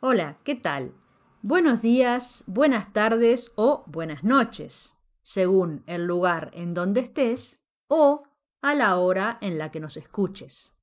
[0.00, 0.94] Hola, ¿qué tal?
[1.42, 8.22] Buenos días, buenas tardes o buenas noches, según el lugar en donde estés o
[8.62, 10.76] a la hora en la que nos escuches.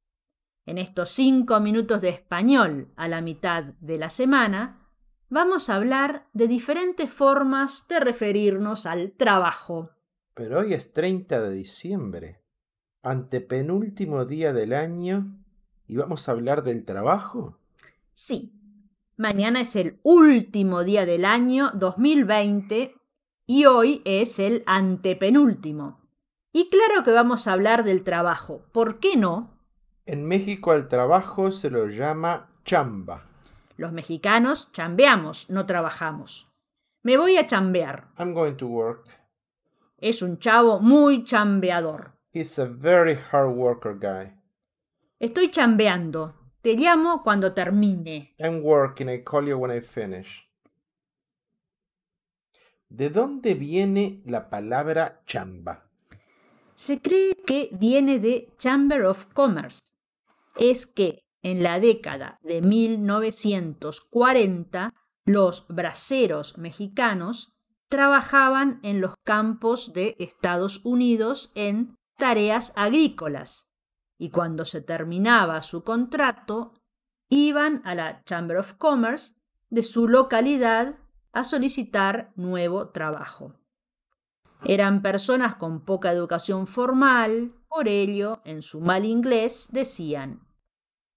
[0.65, 4.85] En estos cinco minutos de español a la mitad de la semana,
[5.29, 9.91] vamos a hablar de diferentes formas de referirnos al trabajo.
[10.33, 12.43] Pero hoy es 30 de diciembre,
[13.01, 15.41] antepenúltimo día del año,
[15.87, 17.57] y vamos a hablar del trabajo.
[18.13, 18.51] Sí,
[19.17, 22.95] mañana es el último día del año 2020
[23.45, 26.01] y hoy es el antepenúltimo.
[26.51, 28.65] Y claro que vamos a hablar del trabajo.
[28.71, 29.59] ¿Por qué no?
[30.05, 33.25] En México al trabajo se lo llama chamba.
[33.77, 36.51] Los mexicanos chambeamos, no trabajamos.
[37.03, 38.07] Me voy a chambear.
[38.17, 39.05] I'm going to work.
[39.97, 42.13] Es un chavo muy chambeador.
[42.31, 44.33] He's a very hard worker guy.
[45.19, 46.44] Estoy chambeando.
[46.65, 48.33] Te llamo cuando termine.
[48.39, 49.07] I'm working.
[49.07, 50.49] I call you when I finish.
[52.89, 55.87] ¿De dónde viene la palabra chamba?
[56.73, 59.83] Se cree que viene de Chamber of Commerce.
[60.55, 64.91] Es que en la década de 1940
[65.23, 67.53] los braceros mexicanos
[67.89, 73.69] trabajaban en los campos de Estados Unidos en tareas agrícolas
[74.17, 76.73] y cuando se terminaba su contrato
[77.29, 79.33] iban a la Chamber of Commerce
[79.69, 80.95] de su localidad
[81.33, 83.53] a solicitar nuevo trabajo.
[84.63, 90.45] Eran personas con poca educación formal, por ello, en su mal inglés, decían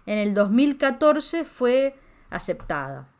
[0.06, 1.94] en el 2014 fue
[2.30, 3.10] aceptada.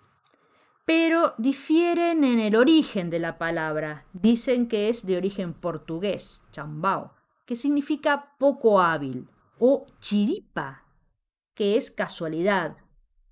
[0.89, 4.07] Pero difieren en el origen de la palabra.
[4.15, 7.13] Dicen que es de origen portugués, chambao,
[7.45, 9.29] que significa poco hábil,
[9.59, 10.87] o chiripa,
[11.53, 12.79] que es casualidad.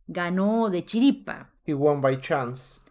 [0.07, 1.55] Ganó de chiripa.
[1.65, 2.83] Y won by chance.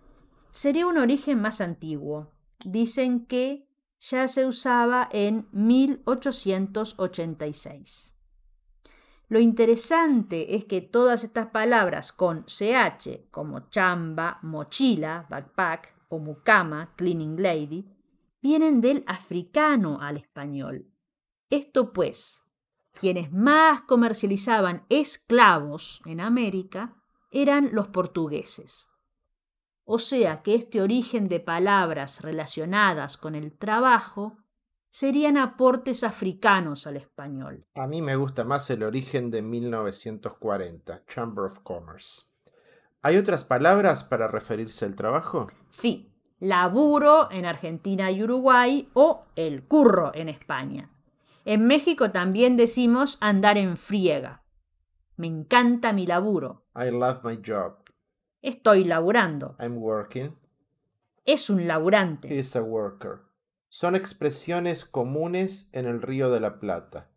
[0.49, 2.31] Sería un origen más antiguo.
[2.65, 8.14] Dicen que ya se usaba en 1886.
[9.27, 16.93] Lo interesante es que todas estas palabras con CH, como chamba, mochila, backpack o mucama,
[16.95, 17.85] cleaning lady,
[18.41, 20.91] vienen del africano al español.
[21.49, 22.43] Esto pues,
[22.99, 26.95] quienes más comercializaban esclavos en América
[27.31, 28.89] eran los portugueses.
[29.83, 34.37] O sea que este origen de palabras relacionadas con el trabajo
[34.95, 37.65] serían aportes africanos al español.
[37.75, 42.21] A mí me gusta más el origen de 1940, Chamber of Commerce.
[43.01, 45.47] ¿Hay otras palabras para referirse al trabajo?
[45.69, 50.89] Sí, laburo en Argentina y Uruguay o el curro en España.
[51.43, 54.45] En México también decimos andar en friega.
[55.17, 56.67] Me encanta mi laburo.
[56.73, 57.83] I love my job.
[58.41, 59.57] Estoy laburando.
[59.59, 60.37] I'm working.
[61.25, 62.33] Es un laburante.
[62.33, 63.34] He is a worker.
[63.69, 67.11] Son expresiones comunes en el Río de la Plata.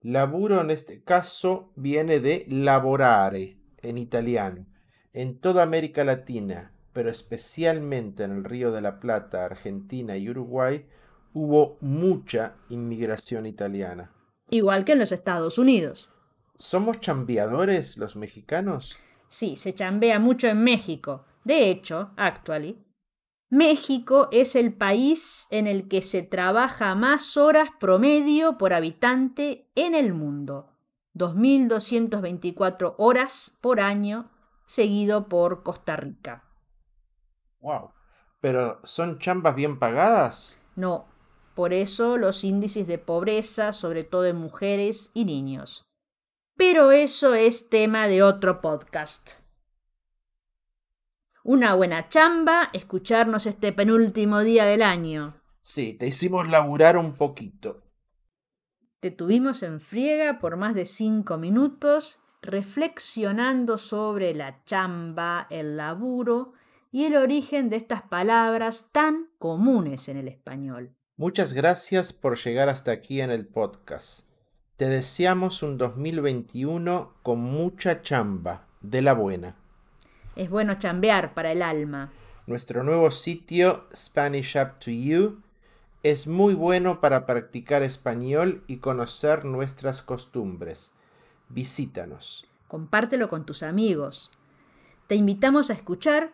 [0.00, 4.66] Laburo en este caso viene de lavorare en italiano.
[5.12, 10.86] En toda América Latina, pero especialmente en el Río de la Plata, Argentina y Uruguay,
[11.32, 14.12] hubo mucha inmigración italiana.
[14.50, 16.10] Igual que en los Estados Unidos.
[16.58, 18.98] ¿Somos chambeadores los mexicanos?
[19.28, 21.24] Sí, se chambea mucho en México.
[21.44, 22.78] De hecho, actually,
[23.54, 29.94] México es el país en el que se trabaja más horas promedio por habitante en
[29.94, 30.72] el mundo.
[31.14, 34.28] 2.224 horas por año,
[34.66, 36.42] seguido por Costa Rica.
[37.60, 37.92] Wow.
[38.40, 40.60] ¿Pero son chambas bien pagadas?
[40.74, 41.06] No.
[41.54, 45.84] Por eso los índices de pobreza, sobre todo en mujeres y niños.
[46.56, 49.43] pero eso es tema de otro podcast.
[51.46, 55.42] Una buena chamba escucharnos este penúltimo día del año.
[55.60, 57.82] Sí, te hicimos laburar un poquito.
[58.98, 66.54] Te tuvimos en friega por más de cinco minutos, reflexionando sobre la chamba, el laburo
[66.90, 70.96] y el origen de estas palabras tan comunes en el español.
[71.18, 74.20] Muchas gracias por llegar hasta aquí en el podcast.
[74.76, 79.58] Te deseamos un 2021 con mucha chamba, de la buena.
[80.36, 82.10] Es bueno chambear para el alma.
[82.46, 85.40] Nuestro nuevo sitio, Spanish Up to You,
[86.02, 90.92] es muy bueno para practicar español y conocer nuestras costumbres.
[91.48, 92.46] Visítanos.
[92.68, 94.30] Compártelo con tus amigos.
[95.06, 96.32] Te invitamos a escuchar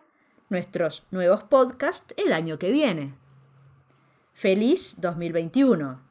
[0.49, 3.13] nuestros nuevos podcasts el año que viene.
[4.33, 6.01] Feliz 2021.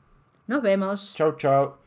[0.46, 1.14] Nos vemos.
[1.14, 1.80] Chau, chau.